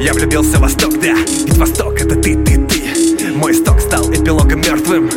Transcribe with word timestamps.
Я 0.00 0.12
влюбился 0.12 0.58
в 0.58 0.60
Восток, 0.60 1.00
да 1.00 1.14
Ведь 1.46 1.56
Восток 1.56 2.00
это 2.00 2.16
ты, 2.16 2.34
ты, 2.34 2.58
ты. 2.66 3.32
Мой 3.34 3.54
сток 3.54 3.80
стал 3.80 4.10
эпилогом 4.12 4.60
мертвым 4.60 5.10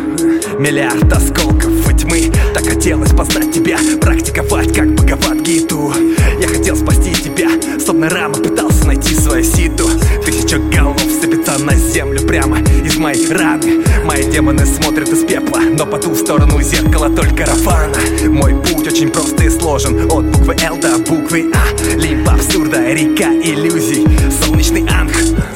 Миллиард 0.58 1.12
осколков 1.12 1.92
и 1.92 1.96
тьмы. 1.96 2.32
Так 2.54 2.66
хотелось 2.66 3.12
познать 3.12 3.52
тебя 3.52 3.78
Практиковать 4.02 4.74
как 4.74 4.94
Бхагават 4.94 5.42
Гиту. 5.42 5.94
Я 6.40 6.48
хотел 6.48 6.76
спасти 6.76 7.14
тебя 7.14 7.50
Словно 7.84 8.10
рама 8.10 8.36
пытался 8.36 8.86
найти 8.88 9.16
свою 9.16 9.44
ситу. 9.44 9.90
Тысяча 10.26 10.58
голов 10.58 11.02
сыпется 11.22 11.58
на 11.60 11.76
землю 11.76 12.22
прямо 12.22 12.60
из 12.60 12.98
моей 12.98 13.28
раны. 13.32 13.84
Мои 14.06 14.24
демоны 14.32 14.66
смотрят 14.66 15.10
из 15.10 15.26
пепла 15.26 15.60
Но 15.78 15.86
по 15.86 15.98
ту 15.98 16.16
сторону 16.16 16.62
зеркала 16.62 17.10
только 17.10 17.46
Рафана. 17.46 17.98
Мой 18.28 18.56
путь 18.56 18.88
очень 18.88 19.10
прост 19.10 19.40
и 19.42 19.50
сложен 19.50 20.10
От 20.12 20.26
буквы 20.26 20.56
Л 20.62 20.78
до 20.78 20.98
буквы 21.00 21.52
А 21.54 21.99
Абсурда, 22.70 22.94
река 22.94 23.34
иллюзий. 23.34 24.06
Солнечный 24.44 24.86
анг 24.88 25.12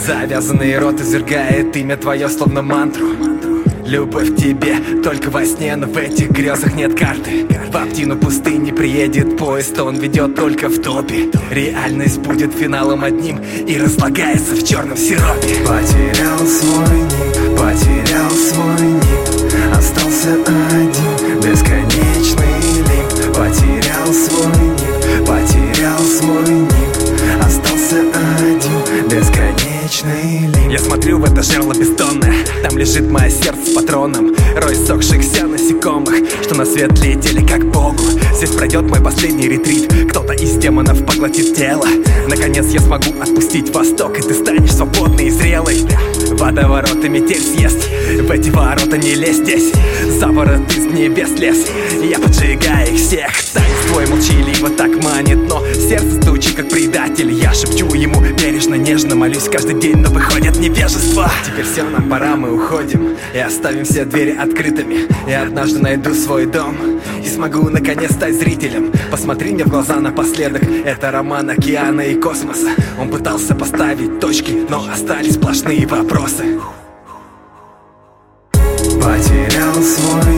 Завязанный 0.06 0.78
рот 0.80 1.00
извергает 1.00 1.76
имя 1.78 1.96
твое 1.96 2.28
словно 2.28 2.62
мантру. 2.62 3.08
Любовь 3.86 4.34
к 4.34 4.36
тебе 4.38 4.78
только 5.04 5.30
во 5.30 5.46
сне, 5.46 5.76
но 5.76 5.88
в 5.88 5.98
этих 5.98 6.32
грезах 6.32 6.74
нет 6.76 6.98
карты. 6.98 7.46
В 7.72 7.76
Аптину 7.76 8.18
пустыни 8.18 8.72
приедет 8.72 9.38
поезд, 9.38 9.80
он 9.80 9.98
ведет 9.98 10.36
только 10.36 10.70
в 10.70 10.82
топе. 10.82 11.30
Реальность 11.52 12.20
будет 12.20 12.54
финалом 12.54 13.04
одним 13.04 13.40
и 13.68 13.78
разлагается 13.78 14.56
в 14.56 14.64
черном 14.64 14.98
сиропе. 14.98 15.58
Потерял 15.68 16.40
свой 16.40 17.00
ник, 17.00 17.60
потерял 17.60 18.32
свой 18.32 18.88
ник 18.88 19.23
бесконечный 29.94 30.40
лимб 30.40 30.72
Я 30.72 30.80
смотрю 30.80 31.20
в 31.20 31.24
это 31.26 31.44
жерло 31.44 31.74
бестонное 31.74 32.34
Там 32.64 32.78
лежит 32.78 33.10
мое 33.10 33.30
сердце 33.30 33.72
с 33.72 33.74
патроном. 33.74 34.36
Рой 34.56 34.76
сохшихся 34.76 35.46
насекомых 35.46 36.16
Что 36.44 36.56
на 36.56 36.66
свет 36.66 36.98
летели 37.00 37.46
как 37.46 37.66
богу. 37.72 38.04
Здесь 38.36 38.52
пройдет 38.52 38.84
мой 38.84 39.02
последний 39.02 39.48
ретрит. 39.48 39.92
Кто-то 40.10 40.34
из 40.34 40.56
демонов 40.56 41.06
поглотит 41.06 41.56
тело. 41.56 41.86
Наконец 42.28 42.68
я 42.70 42.80
смогу 42.80 43.12
отпустить 43.22 43.74
восток 43.74 44.18
И 44.18 44.22
ты 44.22 44.34
станешь 44.34 44.72
свободной 44.72 45.28
и 45.28 45.32
зрелой. 45.32 45.82
Водоворот 46.32 47.04
и 47.04 47.10
метель 47.10 47.42
съест 47.42 47.88
В 48.22 48.32
эти 48.32 48.50
ворота 48.50 48.98
не 48.98 49.16
лезь 49.16 49.38
здесь. 49.38 49.72
Заворот 50.20 50.72
из 50.76 50.86
небес 50.86 51.32
лес 51.40 51.68
Я 52.04 52.20
поджигаю 52.20 52.94
их 52.94 53.00
всех. 53.00 53.32
Танец 53.54 53.70
твой 53.88 54.08
молчаливо 54.08 54.70
так 54.70 55.04
манит 55.04 55.38
Но 55.48 55.64
сердце 55.74 56.23
стучит 56.44 56.56
как 56.58 56.70
предатель. 56.70 57.32
Я 57.32 57.54
шепчу 57.54 57.94
ему 57.94 58.22
бережно, 58.22 58.76
нежно 58.76 59.16
Молюсь 59.16 59.50
каждый 59.50 59.80
день, 59.80 59.98
но 59.98 60.10
выходит 60.10 60.58
невежество 60.58 61.32
Теперь 61.46 61.66
все, 61.66 61.84
нам 61.84 62.10
пора, 62.10 62.36
мы 62.36 62.54
уходим. 62.54 63.16
И 63.34 63.38
оставим 63.38 63.86
все 63.86 64.06
двери 64.06 64.36
открытыми. 64.36 65.08
Я 65.30 65.44
однажды 65.44 65.80
найду 65.80 66.14
свой 66.14 66.46
дом 66.46 66.76
И 67.24 67.28
смогу 67.28 67.70
наконец 67.70 68.12
стать 68.14 68.36
зрителем. 68.36 68.92
Посмотри 69.12 69.54
мне 69.54 69.64
в 69.64 69.70
глаза 69.70 69.96
напоследок. 70.00 70.64
Это 70.86 71.12
роман 71.12 71.50
океана 71.50 72.02
и 72.02 72.16
космоса 72.16 72.70
Он 73.00 73.10
пытался 73.10 73.56
поставить 73.56 74.20
точки 74.20 74.66
Но 74.70 74.86
остались 74.92 75.36
сплошные 75.36 75.88
вопросы. 75.88 76.60
Потерял 79.02 79.76
свой 79.76 80.33